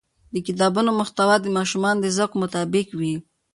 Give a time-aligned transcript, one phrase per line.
[0.33, 3.15] د کتابونو محتوا د ماشومانو د ذوق مطابق وي.